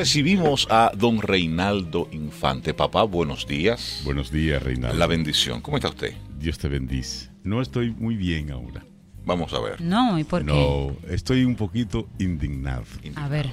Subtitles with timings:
[0.00, 2.72] Recibimos a don Reinaldo Infante.
[2.72, 4.00] Papá, buenos días.
[4.02, 4.96] Buenos días, Reinaldo.
[4.96, 5.60] La bendición.
[5.60, 6.14] ¿Cómo está usted?
[6.38, 7.28] Dios te bendice.
[7.44, 8.82] No estoy muy bien ahora.
[9.26, 9.78] Vamos a ver.
[9.82, 10.46] No, ¿y por qué?
[10.46, 12.84] No, estoy un poquito indignado.
[13.14, 13.50] A ver.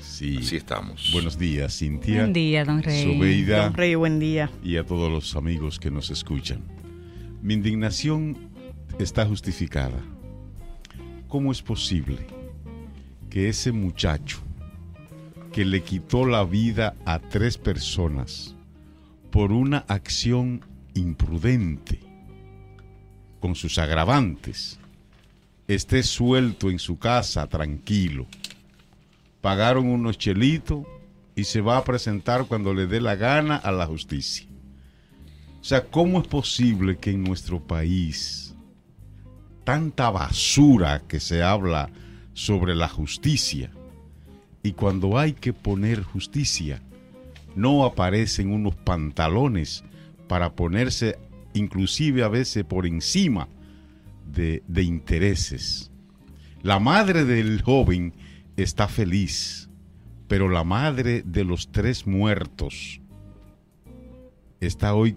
[0.00, 0.36] Sí.
[0.40, 1.10] Así estamos.
[1.12, 2.20] Buenos días, Cintia.
[2.20, 3.02] Buen día, don Rey.
[3.02, 4.52] Sobeida Don Rey, buen día.
[4.62, 6.62] y a todos los amigos que nos escuchan.
[7.42, 8.38] Mi indignación
[9.00, 10.00] está justificada.
[11.26, 12.18] ¿Cómo es posible
[13.28, 14.38] que ese muchacho
[15.58, 18.54] que le quitó la vida a tres personas
[19.32, 20.64] por una acción
[20.94, 21.98] imprudente,
[23.40, 24.78] con sus agravantes,
[25.66, 28.28] esté suelto en su casa tranquilo?
[29.40, 30.86] Pagaron unos chelitos
[31.34, 34.46] y se va a presentar cuando le dé la gana a la justicia.
[35.60, 38.54] O sea, ¿cómo es posible que en nuestro país
[39.64, 41.90] tanta basura que se habla
[42.32, 43.72] sobre la justicia
[44.68, 46.82] y cuando hay que poner justicia
[47.56, 49.82] no aparecen unos pantalones
[50.28, 51.18] para ponerse
[51.54, 53.48] inclusive a veces por encima
[54.30, 55.90] de, de intereses?
[56.62, 58.12] La madre del joven
[58.58, 59.70] está feliz,
[60.26, 63.00] pero la madre de los tres muertos
[64.60, 65.16] está hoy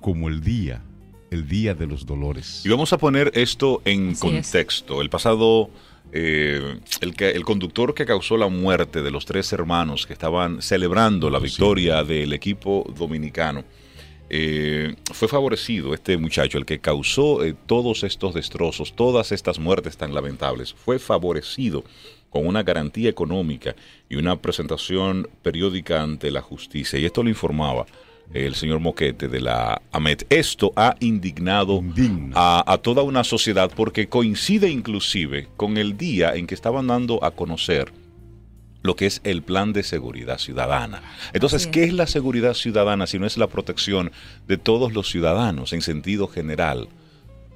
[0.00, 0.82] como el día,
[1.30, 2.62] el día de los dolores.
[2.64, 5.02] Y vamos a poner esto en Así contexto.
[5.02, 5.68] El pasado,
[6.12, 10.62] eh, el, que, el conductor que causó la muerte de los tres hermanos que estaban
[10.62, 11.46] celebrando la Sí.
[11.46, 13.64] victoria del equipo dominicano,
[14.28, 19.96] eh, fue favorecido este muchacho, el que causó eh, todos estos destrozos, todas estas muertes
[19.96, 21.84] tan lamentables, fue favorecido
[22.30, 23.76] con una garantía económica
[24.10, 26.98] y una presentación periódica ante la justicia.
[26.98, 27.86] Y esto lo informaba
[28.32, 30.26] el señor Moquete de la AMET.
[30.30, 32.32] Esto ha indignado Indigna.
[32.34, 37.22] a, a toda una sociedad porque coincide inclusive con el día en que estaban dando
[37.24, 37.92] a conocer
[38.86, 41.02] lo que es el plan de seguridad ciudadana.
[41.32, 41.66] Entonces.
[41.66, 44.12] ¿qué es la seguridad ciudadana si no es la protección
[44.46, 46.88] de todos los ciudadanos en sentido general?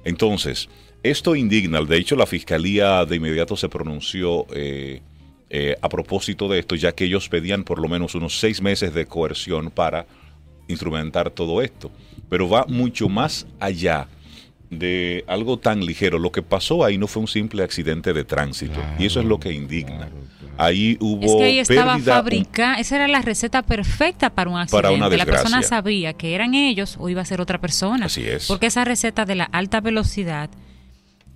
[0.03, 0.69] Entonces,
[1.03, 5.01] esto indigna, de hecho la Fiscalía de inmediato se pronunció eh,
[5.49, 8.93] eh, a propósito de esto, ya que ellos pedían por lo menos unos seis meses
[8.93, 10.05] de coerción para
[10.71, 11.91] instrumentar todo esto.
[12.29, 14.07] Pero va mucho más allá
[14.69, 16.17] de algo tan ligero.
[16.17, 18.79] Lo que pasó ahí no fue un simple accidente de tránsito.
[18.97, 19.97] y eso es lo que indigna.
[19.97, 20.55] claro, claro.
[20.57, 24.81] Ahí hubo Es que ahí estaba fabricada, esa era la receta perfecta para un accidente.
[24.87, 25.67] Para una la persona desgracia.
[25.67, 28.05] sabía que eran ellos o iba a ser otra persona.
[28.05, 28.47] Así es.
[28.47, 30.49] Porque esa receta de la alta velocidad,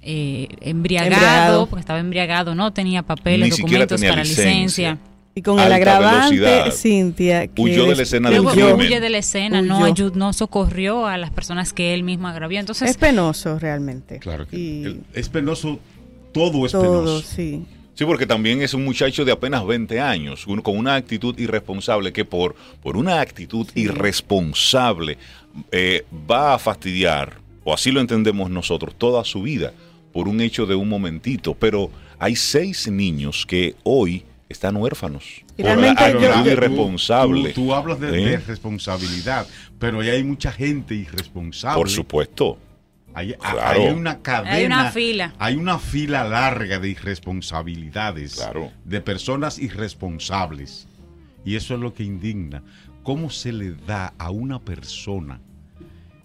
[0.01, 1.65] eh, embriagado, Embriagado.
[1.67, 4.51] porque estaba embriagado, no tenía papeles, Ni siquiera documentos tenía para licencia.
[4.91, 4.97] licencia.
[5.37, 6.71] Y con el agravante.
[6.71, 8.75] Cintia, que Huyó de la escena del crimen.
[8.75, 12.59] huye de la escena, no, ayud- no socorrió a las personas que él mismo agravió.
[12.59, 14.19] Entonces, es penoso realmente.
[14.19, 15.77] Claro que Y es penoso,
[16.31, 17.21] todo es todo, penoso.
[17.21, 17.65] sí.
[17.95, 22.11] Sí, porque también es un muchacho de apenas 20 años, un- con una actitud irresponsable
[22.13, 25.17] que por, por una actitud irresponsable
[25.71, 29.73] eh, va a fastidiar, o así lo entendemos nosotros, toda su vida
[30.11, 31.53] por un hecho de un momentito.
[31.55, 37.53] Pero hay seis niños que hoy están huérfanos por realmente yo- actitud yo- irresponsable.
[37.53, 38.29] Tú, tú hablas de, ¿Eh?
[38.31, 39.47] de responsabilidad,
[39.79, 41.77] pero ahí hay mucha gente irresponsable.
[41.77, 42.57] Por supuesto.
[43.13, 43.81] Hay, Claro.
[43.83, 44.51] hay una cadena.
[44.53, 45.33] Hay una fila.
[45.39, 48.35] Hay una fila larga de irresponsabilidades.
[48.35, 48.71] Claro.
[48.83, 50.87] De personas irresponsables.
[51.45, 52.61] Y eso es lo que indigna.
[53.03, 55.39] ¿Cómo se le da a una persona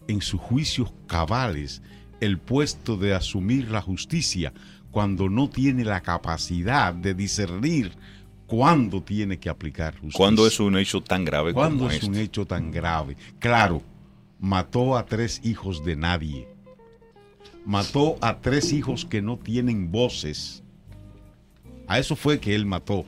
[0.08, 1.82] en sus juicios cabales
[2.20, 4.52] el puesto de asumir la justicia
[4.90, 7.92] cuando no tiene la capacidad de discernir
[8.46, 10.16] cuándo tiene que aplicar justicia?
[10.16, 12.24] Cuando es un hecho tan grave ¿Cuándo como es un este?
[12.24, 13.16] hecho tan grave?
[13.38, 13.82] Claro,
[14.40, 16.48] mató a tres hijos de nadie.
[17.64, 20.62] Mató a tres hijos que no tienen voces.
[21.86, 23.04] A eso fue que él mató.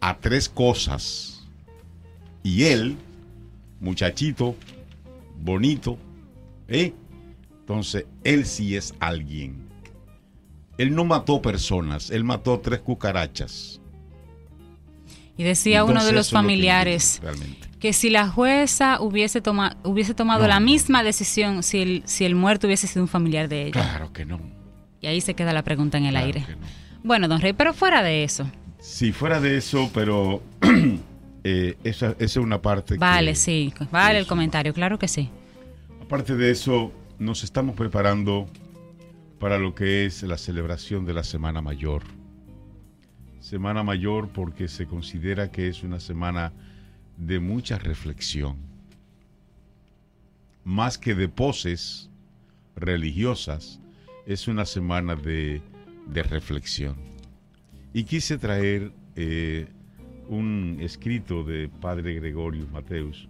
[0.00, 1.46] A tres cosas.
[2.42, 2.96] Y él,
[3.78, 4.56] muchachito,
[5.40, 5.98] bonito,
[6.66, 6.94] ¿eh?
[7.60, 9.69] Entonces, él sí es alguien.
[10.80, 13.80] Él no mató personas, él mató tres cucarachas.
[15.36, 17.20] y decía uno de los lo que familiares
[17.78, 22.24] que si la jueza hubiese, toma- hubiese tomado No, la misma decisión si el, si
[22.26, 23.72] el muerto hubiese sido un familiar de ella.
[23.72, 24.38] Claro que no.
[25.00, 26.40] Y ahí se queda la pregunta en el claro aire.
[26.40, 26.66] no.
[27.02, 28.46] Bueno, don Rey, pero fuera de eso.
[28.80, 30.42] Si fuera de eso, pero
[31.44, 32.94] eh, esa, esa es una parte.
[32.94, 35.30] que- Vale, sí, vale el comentario, claro que sí.
[36.02, 38.46] Aparte de eso, nos estamos preparando
[39.40, 42.02] para lo que es la celebración de la Semana Mayor.
[43.40, 46.52] Semana Mayor porque se considera que es una semana
[47.16, 48.58] de mucha reflexión.
[50.62, 52.10] Más que de poses
[52.76, 53.80] religiosas,
[54.26, 55.62] es una semana de,
[56.06, 56.96] de reflexión.
[57.94, 59.68] Y quise traer eh,
[60.28, 63.26] un escrito de Padre Gregorio Mateus,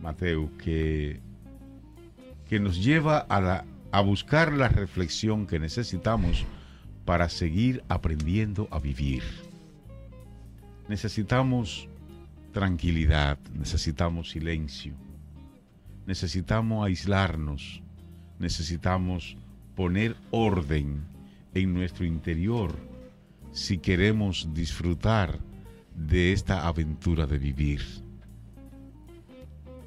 [0.00, 1.20] Mateo, que,
[2.48, 6.44] que nos lleva a, la, a buscar la reflexión que necesitamos
[7.04, 9.22] para seguir aprendiendo a vivir.
[10.88, 11.88] Necesitamos
[12.52, 14.94] tranquilidad, necesitamos silencio,
[16.06, 17.82] necesitamos aislarnos,
[18.38, 19.36] necesitamos
[19.74, 21.04] poner orden
[21.54, 22.74] en nuestro interior
[23.52, 25.38] si queremos disfrutar
[25.94, 27.82] de esta aventura de vivir.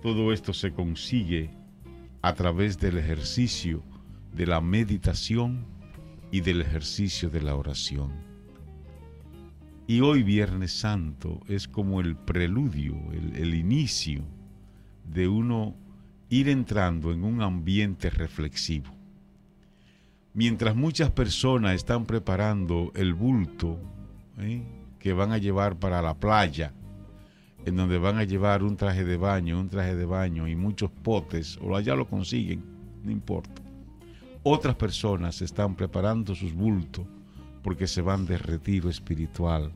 [0.02, 1.50] Todo esto se consigue
[2.22, 3.84] a través del ejercicio
[4.34, 5.66] de la meditación
[6.32, 8.12] y del ejercicio de la oración.
[9.88, 14.24] Y hoy Viernes Santo es como el preludio, el, el inicio
[15.04, 15.76] de uno
[16.30, 18.94] ir entrando en un ambiente reflexivo.
[20.34, 23.80] Mientras muchas personas están preparando el bulto
[24.38, 24.62] ¿eh?
[25.00, 26.72] que van a llevar para la playa,
[27.66, 30.92] en donde van a llevar un traje de baño, un traje de baño y muchos
[30.92, 32.64] potes, o allá lo consiguen,
[33.04, 33.62] no importa.
[34.44, 37.06] Otras personas están preparando sus bultos
[37.62, 39.74] porque se van de retiro espiritual,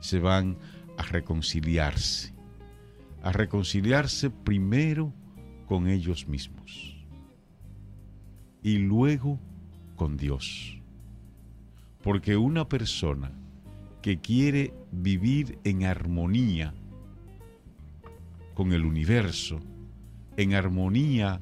[0.00, 0.56] se van
[0.98, 2.34] a reconciliarse,
[3.22, 5.12] a reconciliarse primero
[5.66, 6.96] con ellos mismos
[8.62, 9.38] y luego
[9.94, 10.76] con Dios.
[12.02, 13.30] Porque una persona
[14.02, 16.74] que quiere vivir en armonía
[18.54, 19.60] con el universo,
[20.36, 21.40] en armonía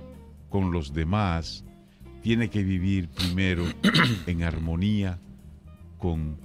[0.51, 1.65] con los demás,
[2.23, 3.65] tiene que vivir primero
[4.27, 5.19] en armonía
[5.99, 6.39] con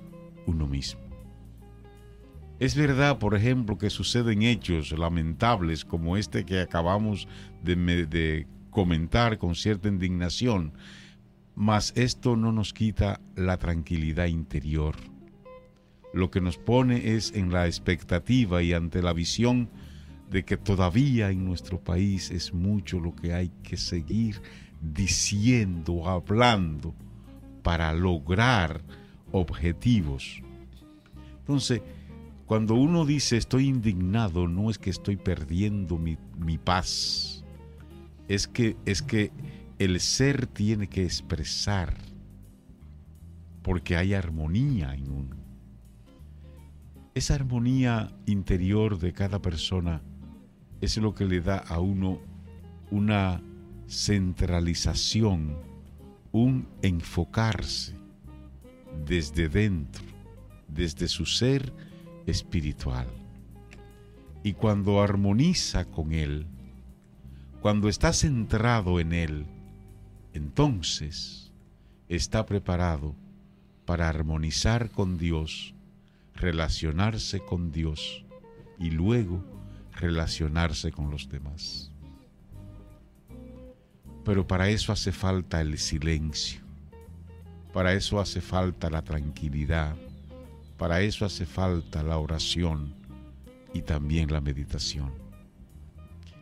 [0.46, 1.02] uno mismo.
[2.60, 7.28] Es verdad, por ejemplo, que suceden hechos lamentables como este que acabamos
[7.64, 10.74] de, de comentar con cierta indignación,
[11.56, 14.96] mas esto no nos quita la tranquilidad interior.
[16.14, 19.70] Lo que nos pone es en la expectativa y ante la visión
[20.30, 24.42] de que todavía en nuestro país es mucho lo que hay que seguir
[24.84, 26.94] diciendo, hablando,
[27.62, 28.82] para lograr
[29.32, 30.42] objetivos.
[31.40, 31.82] Entonces,
[32.46, 37.44] cuando uno dice estoy indignado, no es que estoy perdiendo mi, mi paz,
[38.28, 39.32] es que, es que
[39.80, 41.96] el ser tiene que expresar,
[43.62, 45.36] porque hay armonía en uno.
[47.16, 50.02] Esa armonía interior de cada persona
[50.82, 52.20] es lo que le da a uno
[52.92, 53.42] una
[53.88, 55.58] centralización,
[56.32, 57.96] un enfocarse
[59.06, 60.04] desde dentro,
[60.68, 61.74] desde su ser
[62.26, 63.08] espiritual.
[64.44, 66.48] Y cuando armoniza con Él,
[67.62, 69.46] cuando está centrado en Él,
[70.34, 71.52] entonces
[72.10, 73.16] está preparado
[73.86, 75.74] para armonizar con Dios,
[76.36, 78.26] relacionarse con Dios
[78.80, 79.44] y luego
[79.94, 81.93] relacionarse con los demás.
[84.24, 86.62] Pero para eso hace falta el silencio,
[87.74, 89.96] para eso hace falta la tranquilidad,
[90.78, 92.94] para eso hace falta la oración
[93.74, 95.12] y también la meditación.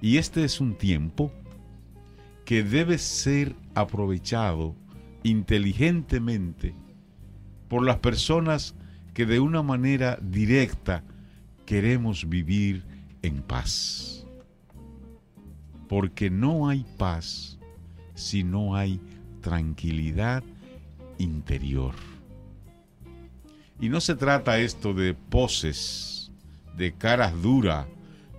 [0.02, 1.32] Y este es un tiempo
[2.46, 4.76] que debe ser aprovechado
[5.24, 6.76] inteligentemente
[7.68, 8.76] por las personas
[9.14, 11.04] que de una manera directa
[11.66, 12.84] queremos vivir
[13.22, 14.26] en paz.
[15.88, 17.60] Porque no hay paz
[18.16, 19.00] si no hay
[19.42, 20.44] tranquilidad
[21.18, 21.94] interior.
[23.80, 26.32] Y no se trata esto de poses,
[26.78, 27.88] de caras duras,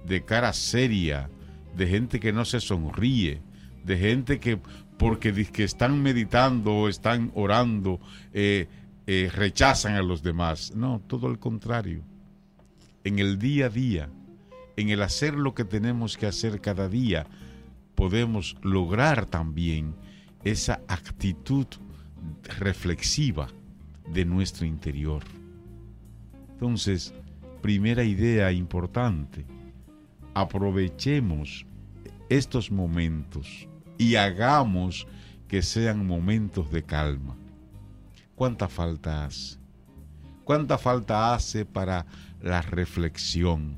[0.06, 1.28] de cara seria,
[1.76, 3.40] de gente que no se sonríe,
[3.84, 4.60] de gente que
[4.98, 7.98] porque que están meditando o están orando,
[8.32, 8.68] eh,
[9.08, 10.76] eh, rechazan a los demás.
[10.76, 12.02] No, todo el contrario.
[13.02, 14.08] En el día a día,
[14.76, 17.26] en el hacer lo que tenemos que hacer cada día,
[17.94, 19.94] podemos lograr también
[20.44, 21.66] esa actitud
[22.58, 23.48] reflexiva
[24.12, 25.22] de nuestro interior.
[26.52, 27.14] Entonces,
[27.60, 29.44] primera idea importante,
[30.34, 31.66] aprovechemos
[32.28, 33.68] estos momentos
[33.98, 35.06] y hagamos
[35.48, 37.36] que sean momentos de calma.
[38.34, 39.58] ¿Cuánta falta hace?
[40.44, 42.06] ¿Cuánta falta hace para
[42.40, 43.76] la reflexión?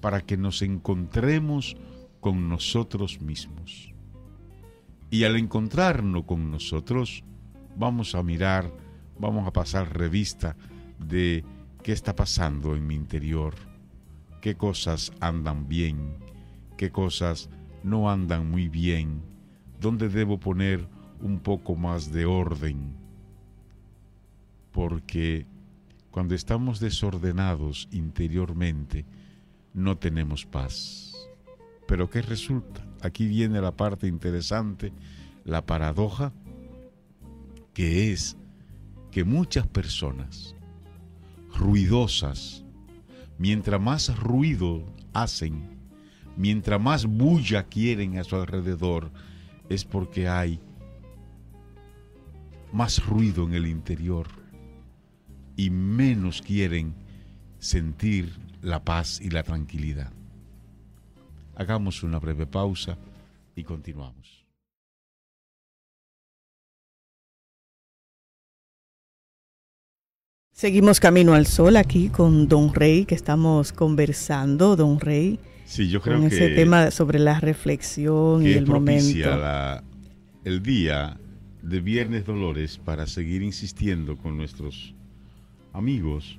[0.00, 1.76] Para que nos encontremos
[2.22, 3.92] con nosotros mismos.
[5.10, 7.24] Y al encontrarnos con nosotros,
[7.76, 8.72] vamos a mirar,
[9.18, 10.56] vamos a pasar revista
[11.00, 11.44] de
[11.82, 13.56] qué está pasando en mi interior,
[14.40, 16.14] qué cosas andan bien,
[16.76, 17.50] qué cosas
[17.82, 19.20] no andan muy bien,
[19.80, 20.86] dónde debo poner
[21.20, 22.94] un poco más de orden,
[24.70, 25.44] porque
[26.12, 29.04] cuando estamos desordenados interiormente,
[29.74, 31.11] no tenemos paz.
[31.86, 32.86] Pero ¿qué resulta?
[33.02, 34.92] Aquí viene la parte interesante,
[35.44, 36.32] la paradoja,
[37.74, 38.36] que es
[39.10, 40.54] que muchas personas
[41.54, 42.64] ruidosas,
[43.38, 45.78] mientras más ruido hacen,
[46.36, 49.10] mientras más bulla quieren a su alrededor,
[49.68, 50.60] es porque hay
[52.72, 54.28] más ruido en el interior
[55.56, 56.94] y menos quieren
[57.58, 60.12] sentir la paz y la tranquilidad.
[61.54, 62.96] Hagamos una breve pausa
[63.54, 64.46] y continuamos.
[70.52, 76.02] Seguimos camino al sol aquí con Don Rey, que estamos conversando, Don Rey, Sí, yo
[76.02, 79.42] creo con que, ese tema sobre la reflexión que y el propicia momento.
[79.42, 79.84] la-
[80.44, 81.16] el día
[81.62, 84.92] de Viernes Dolores para seguir insistiendo con nuestros
[85.72, 86.36] amigos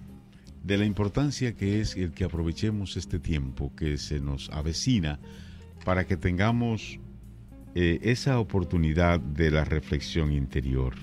[0.63, 5.19] de la importancia que es el que aprovechemos este tiempo que se nos avecina
[5.83, 6.99] para que tengamos
[7.75, 10.93] eh, esa oportunidad de la reflexión interior.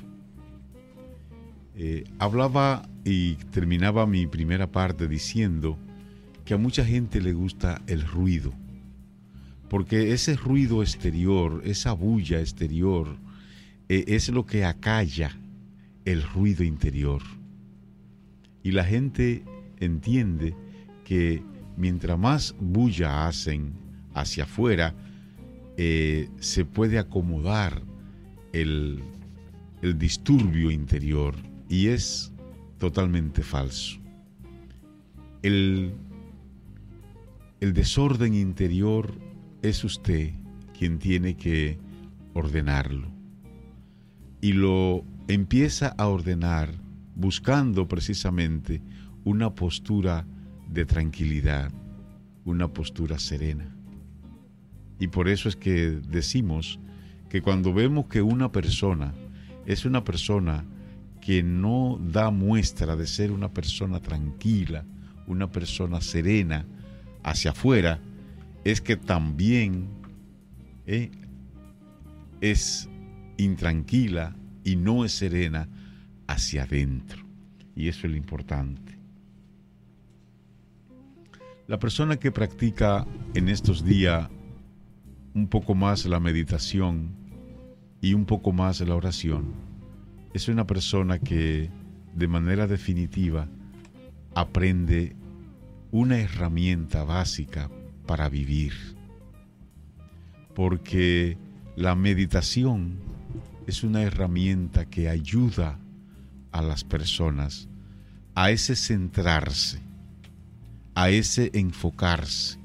[1.76, 5.78] Eh, hablaba y terminaba mi primera parte diciendo
[6.44, 8.52] que a mucha gente le gusta el ruido,
[9.68, 13.18] porque ese ruido exterior, esa bulla exterior,
[13.88, 15.36] eh, es lo que acalla
[16.04, 17.22] el ruido interior.
[18.62, 19.44] Y la gente
[19.78, 20.54] entiende
[21.04, 21.42] que
[21.76, 23.72] mientras más bulla hacen
[24.14, 24.94] hacia afuera,
[25.76, 27.82] eh, se puede acomodar
[28.52, 29.02] el,
[29.82, 31.34] el disturbio interior
[31.68, 32.32] y es
[32.78, 33.98] totalmente falso.
[35.42, 35.94] El,
[37.60, 39.12] el desorden interior
[39.62, 40.32] es usted
[40.78, 41.78] quien tiene que
[42.34, 43.08] ordenarlo.
[44.40, 46.74] Y lo empieza a ordenar
[47.20, 48.80] buscando precisamente
[49.24, 50.26] una postura
[50.68, 51.70] de tranquilidad,
[52.46, 53.76] una postura serena.
[54.98, 56.80] Y por eso es que decimos
[57.28, 59.12] que cuando vemos que una persona
[59.66, 60.64] es una persona
[61.20, 64.86] que no da muestra de ser una persona tranquila,
[65.26, 66.64] una persona serena
[67.22, 68.00] hacia afuera,
[68.64, 69.88] es que también
[70.86, 71.10] eh,
[72.40, 72.88] es
[73.36, 74.34] intranquila
[74.64, 75.68] y no es serena
[76.30, 77.24] hacia adentro.
[77.74, 78.98] Y eso es lo importante.
[81.66, 84.28] La persona que practica en estos días
[85.34, 87.10] un poco más la meditación
[88.00, 89.52] y un poco más la oración,
[90.32, 91.70] es una persona que
[92.14, 93.48] de manera definitiva
[94.34, 95.14] aprende
[95.90, 97.70] una herramienta básica
[98.06, 98.72] para vivir.
[100.54, 101.36] Porque
[101.76, 102.98] la meditación
[103.66, 105.78] es una herramienta que ayuda
[106.52, 107.68] a las personas
[108.34, 109.80] a ese centrarse,
[110.94, 112.58] a ese enfocarse,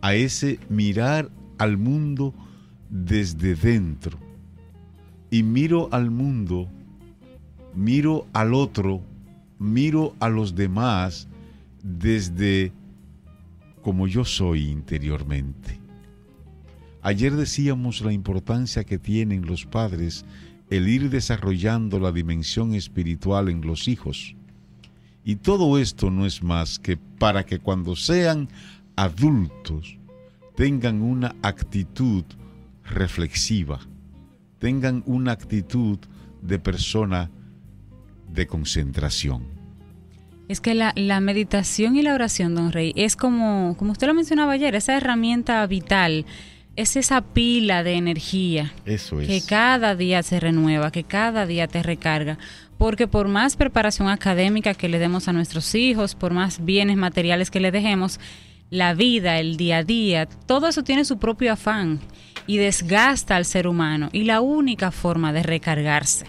[0.00, 2.34] a ese mirar al mundo
[2.88, 4.18] desde dentro.
[5.30, 6.68] Y miro al mundo,
[7.74, 9.02] miro al otro,
[9.58, 11.28] miro a los demás
[11.82, 12.72] desde
[13.82, 15.78] como yo soy interiormente.
[17.02, 20.24] Ayer decíamos la importancia que tienen los padres
[20.70, 24.34] el ir desarrollando la dimensión espiritual en los hijos.
[25.24, 28.48] Y todo esto no es más que para que cuando sean
[28.94, 29.98] adultos
[30.54, 32.24] tengan una actitud
[32.84, 33.80] reflexiva,
[34.58, 35.98] tengan una actitud
[36.42, 37.30] de persona
[38.32, 39.44] de concentración.
[40.48, 44.14] Es que la, la meditación y la oración, don Rey, es como, como usted lo
[44.14, 46.24] mencionaba ayer, esa herramienta vital,
[46.76, 49.26] es esa pila de energía Eso es.
[49.28, 52.38] que cada día se renueva, que cada día te recarga.
[52.78, 57.50] Porque por más preparación académica que le demos a nuestros hijos, por más bienes materiales
[57.50, 58.20] que le dejemos,
[58.68, 62.00] la vida, el día a día, todo eso tiene su propio afán
[62.46, 64.10] y desgasta al ser humano.
[64.12, 66.26] Y la única forma de recargarse,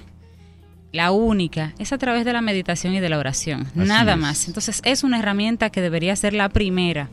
[0.94, 3.64] la única, es a través de la meditación y de la oración.
[3.76, 4.18] Así Nada es.
[4.20, 4.48] más.
[4.48, 7.10] Entonces es una herramienta que debería ser la primera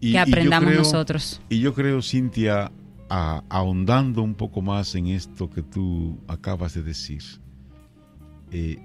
[0.00, 1.40] Y- que aprendamos creo- nosotros.
[1.50, 2.70] Y yo creo, Cintia,
[3.08, 7.22] a- ahondando un poco más en esto que tú acabas de decir,
[8.50, 8.78] eh,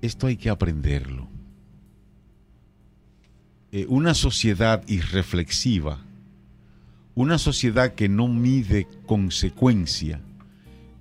[0.00, 1.28] esto hay que aprenderlo.
[3.70, 5.98] Eh, una sociedad irreflexiva,
[7.14, 10.20] una sociedad que no mide consecuencia,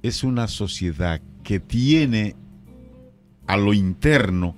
[0.01, 2.35] es una sociedad que tiene
[3.47, 4.55] a lo interno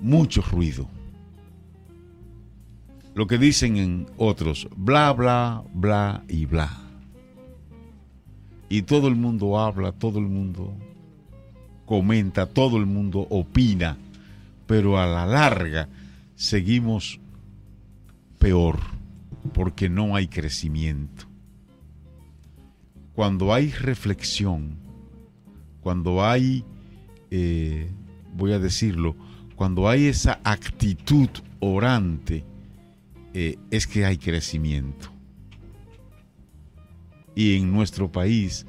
[0.00, 0.88] mucho ruido
[3.14, 6.70] lo que dicen en otros, bla, bla, bla y bla.
[8.68, 10.72] Y todo el mundo habla, todo el mundo
[11.84, 13.98] comenta, todo el mundo opina,
[14.66, 15.88] pero a la larga
[16.34, 17.20] seguimos
[18.38, 18.78] peor
[19.52, 21.26] porque no hay crecimiento.
[23.14, 24.78] Cuando hay reflexión,
[25.82, 26.64] cuando hay,
[27.30, 27.90] eh,
[28.34, 29.14] voy a decirlo,
[29.54, 31.28] cuando hay esa actitud
[31.60, 32.44] orante,
[33.34, 35.10] eh, es que hay crecimiento.
[37.34, 38.66] Y en nuestro país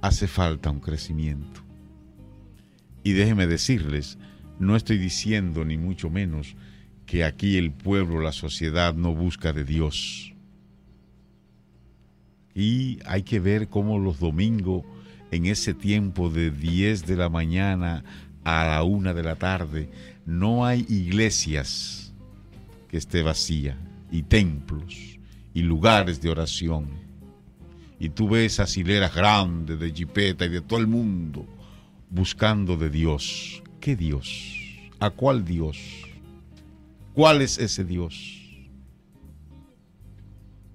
[0.00, 1.62] hace falta un crecimiento.
[3.02, 4.18] Y déjenme decirles,
[4.58, 6.56] no estoy diciendo ni mucho menos
[7.06, 10.34] que aquí el pueblo, la sociedad no busca de Dios.
[12.54, 14.84] Y hay que ver cómo los domingos,
[15.30, 18.04] en ese tiempo de 10 de la mañana
[18.44, 19.88] a la 1 de la tarde,
[20.26, 22.12] no hay iglesias
[22.88, 23.78] que esté vacía,
[24.10, 25.18] y templos,
[25.54, 26.88] y lugares de oración.
[27.98, 31.46] Y tú ves esas hileras grandes de jipeta y de todo el mundo
[32.08, 33.62] buscando de Dios.
[33.80, 34.56] ¿Qué Dios?
[34.98, 35.78] ¿A cuál Dios?
[37.14, 38.38] ¿Cuál es ese Dios?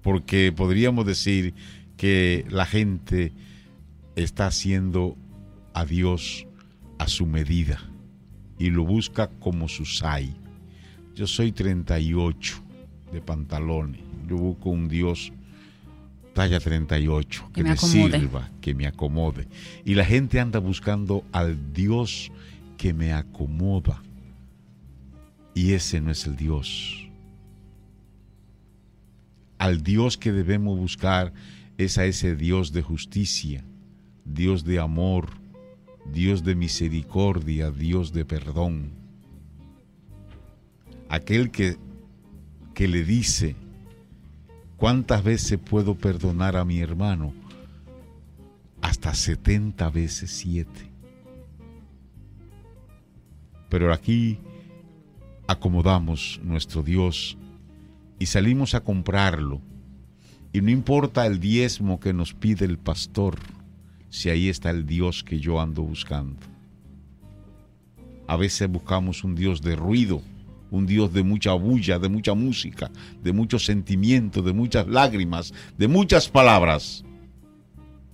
[0.02, 1.54] Porque podríamos decir
[1.96, 3.32] que la gente
[4.14, 5.16] está haciendo
[5.74, 6.46] a Dios
[6.98, 7.80] a su medida
[8.58, 9.66] y lo busca como
[10.02, 10.34] hay.
[11.14, 12.65] Yo soy 38
[13.16, 14.02] de pantalones.
[14.28, 15.32] Yo busco un Dios
[16.34, 19.48] talla 38 que, me, sirva, que me acomode.
[19.86, 22.30] Y la gente anda buscando al Dios
[22.76, 24.02] que me acomoda.
[25.54, 27.08] Y ese no es el Dios.
[29.56, 31.32] Al Dios que debemos buscar
[31.78, 33.64] es a ese Dios de justicia,
[34.26, 35.30] Dios de amor,
[36.12, 38.90] Dios de misericordia, Dios de perdón.
[41.08, 41.78] Aquel que
[42.76, 43.56] que le dice,
[44.76, 47.32] ¿cuántas veces puedo perdonar a mi hermano?
[48.82, 50.70] Hasta 70 veces 7.
[53.70, 54.38] Pero aquí
[55.46, 57.38] acomodamos nuestro Dios
[58.18, 59.62] y salimos a comprarlo.
[60.52, 63.38] Y no importa el diezmo que nos pide el pastor,
[64.10, 66.42] si ahí está el Dios que yo ando buscando.
[68.26, 70.20] A veces buscamos un Dios de ruido
[70.70, 72.90] un Dios de mucha bulla, de mucha música,
[73.22, 77.04] de mucho sentimiento, de muchas lágrimas, de muchas palabras,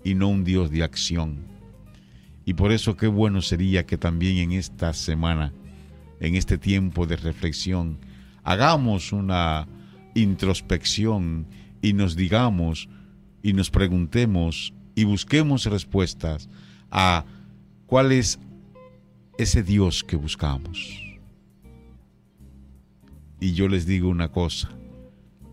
[0.04, 1.38] y no un Dios de acción.
[2.44, 5.52] Y por eso qué bueno sería que también en esta semana,
[6.20, 7.98] en este tiempo de reflexión,
[8.42, 9.68] hagamos una
[10.14, 11.46] introspección
[11.80, 12.88] y nos digamos
[13.42, 16.48] y nos preguntemos y busquemos respuestas
[16.90, 17.24] a
[17.86, 18.38] cuál es
[19.38, 21.11] ese Dios que buscamos.
[23.42, 24.70] Y yo les digo una cosa,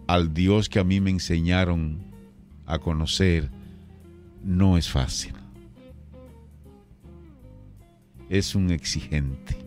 [0.06, 1.98] al Dios que a mí me enseñaron
[2.68, 3.50] a conocer,
[4.44, 5.34] no es fácil.
[8.30, 9.58] Es un exigente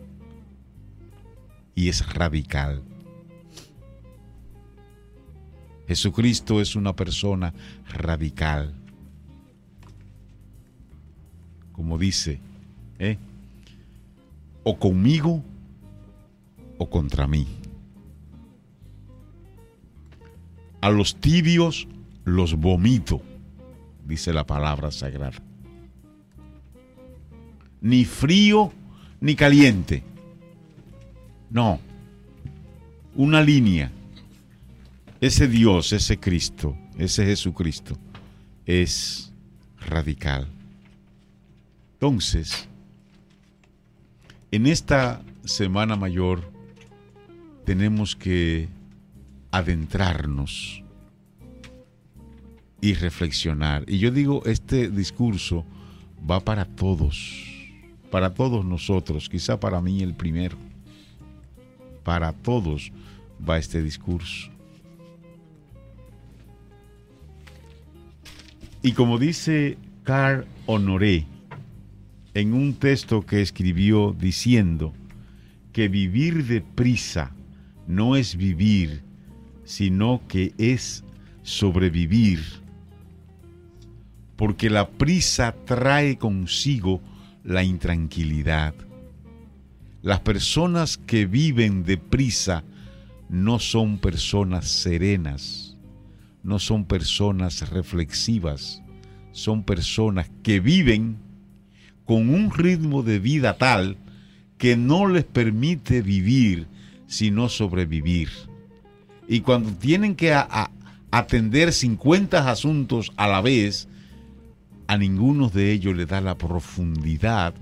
[1.75, 2.81] y es radical.
[5.89, 7.53] Jesucristo es una persona
[7.89, 8.73] radical.
[11.73, 12.39] Como dice,
[12.99, 13.17] ¿eh?
[14.63, 15.43] o conmigo
[16.77, 17.62] o contra mí.
[20.83, 21.87] A los tibios
[22.25, 23.21] los vomito,
[24.05, 25.41] dice la palabra sagrada.
[27.79, 28.73] Ni frío
[29.21, 30.03] ni caliente.
[31.49, 31.79] No.
[33.15, 33.93] Una línea.
[35.21, 37.97] Ese Dios, ese Cristo, ese Jesucristo
[38.65, 39.31] es
[39.87, 40.49] radical.
[41.93, 42.67] Entonces,
[44.51, 46.43] en esta Semana Mayor
[47.63, 48.67] tenemos que
[49.53, 50.83] adentrarnos
[52.81, 53.85] y reflexionar.
[53.87, 55.63] Y yo digo, este discurso
[56.29, 57.45] va para todos,
[58.09, 60.57] para todos nosotros, quizá para mí el primero.
[62.03, 62.91] Para todos
[63.47, 64.49] va este discurso.
[68.81, 71.27] Y como dice Carl Honoré
[72.33, 74.93] en un texto que escribió diciendo
[75.71, 77.35] que vivir deprisa
[77.87, 79.03] no es vivir,
[79.65, 81.03] sino que es
[81.43, 82.41] sobrevivir.
[84.35, 87.01] Porque la prisa trae consigo
[87.43, 88.73] la intranquilidad.
[90.01, 92.63] Las personas que viven deprisa
[93.29, 95.77] no son personas serenas,
[96.43, 98.81] no son personas reflexivas,
[99.31, 101.17] son personas que viven
[102.05, 103.97] con un ritmo de vida tal
[104.57, 106.67] que no les permite vivir,
[107.07, 108.29] sino sobrevivir
[109.33, 110.31] y cuando tienen que
[111.09, 113.87] atender 50 asuntos a la vez,
[114.85, 117.55] a ninguno de ellos le da la profundidad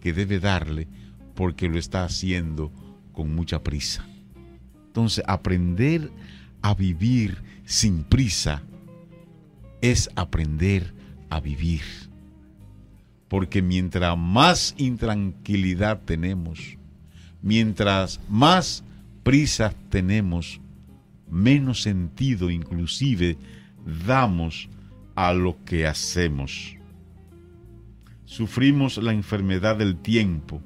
[0.00, 0.88] que debe darle
[1.34, 2.72] porque lo está haciendo
[3.12, 4.06] con mucha prisa.
[4.86, 6.10] Entonces, aprender
[6.62, 8.62] a vivir sin prisa
[9.82, 10.94] es aprender
[11.28, 11.82] a vivir.
[13.28, 16.78] Porque mientras más intranquilidad tenemos,
[17.42, 18.82] mientras más
[19.22, 20.58] prisa tenemos,
[21.30, 23.36] menos sentido inclusive
[24.06, 24.68] damos
[25.14, 26.76] a lo que hacemos.
[28.24, 30.60] Sufrimos la enfermedad del tiempo,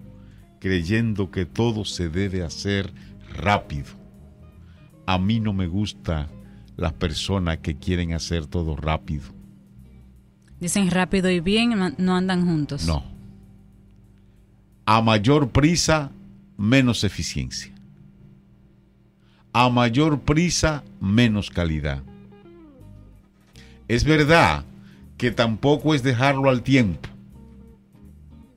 [0.60, 2.92] creyendo que todo se debe hacer
[3.34, 3.90] rápido.
[5.06, 6.28] A mí no me gusta
[6.76, 9.24] las personas que quieren hacer todo rápido.
[10.60, 12.86] Dicen rápido y bien, no andan juntos.
[12.86, 13.04] No.
[14.84, 16.12] A mayor prisa,
[16.56, 17.71] menos eficiencia.
[19.52, 22.02] A mayor prisa, menos calidad.
[23.86, 24.64] Es verdad
[25.18, 27.08] que tampoco es dejarlo al tiempo,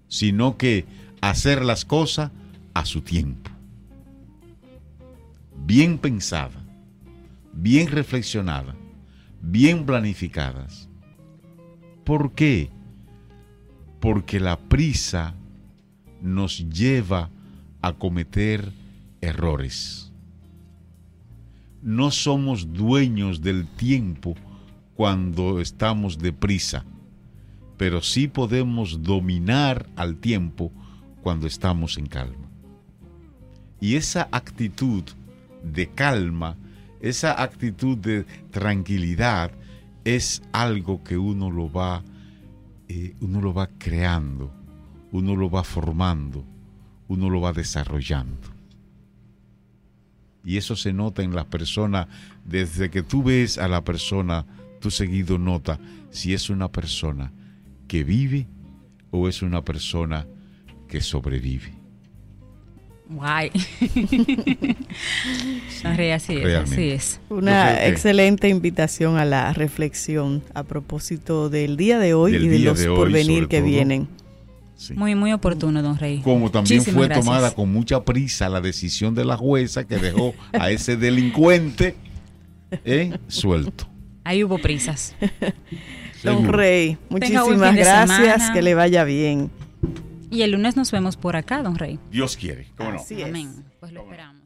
[0.08, 0.86] sino que
[1.20, 2.32] hacer las cosas
[2.74, 3.52] a su tiempo.
[5.66, 6.64] Bien pensada,
[7.52, 8.76] bien reflexionada,
[9.42, 10.88] bien planificadas.
[12.06, 12.70] ¿Por qué?
[14.00, 15.34] Porque la prisa
[16.22, 17.30] nos lleva
[17.82, 18.72] a cometer
[19.22, 20.05] errores.
[21.86, 24.34] No somos dueños del tiempo
[24.96, 26.84] cuando estamos deprisa,
[27.78, 30.72] pero sí podemos dominar al tiempo
[31.22, 32.50] cuando estamos en calma.
[33.80, 35.04] Y esa actitud
[35.64, 36.58] de calma,
[37.02, 39.52] esa actitud de tranquilidad,
[40.06, 42.04] es algo que uno lo va,
[42.88, 44.52] eh, uno lo va creando,
[45.12, 46.44] uno lo va formando,
[47.10, 48.55] uno lo va desarrollando.
[50.46, 52.08] Y eso se nota en la persona,
[52.46, 54.46] desde que tú ves a la persona,
[54.80, 55.80] tú seguido nota
[56.12, 57.34] si es una persona
[57.88, 58.48] que vive
[59.12, 60.28] o es una persona
[60.88, 61.74] que sobrevive.
[63.08, 63.52] Guay.
[66.14, 67.20] así es, así es.
[67.30, 72.84] Una excelente invitación a la reflexión a propósito del día de hoy y de los
[72.86, 74.08] porvenir que vienen.
[74.96, 76.22] Muy, muy oportuno, don Rey.
[76.22, 80.70] Como también fue tomada con mucha prisa la decisión de la jueza que dejó a
[80.70, 81.96] ese delincuente
[82.84, 83.88] eh, suelto.
[84.24, 85.16] Ahí hubo prisas.
[86.24, 89.50] don Rey, muchísimas gracias, que le vaya bien.
[90.30, 92.00] Y el lunes nos vemos por acá, don Rey.
[92.12, 93.02] Dios quiere, ¿cómo no?
[93.24, 93.64] Amén.
[93.80, 94.45] Pues lo esperamos.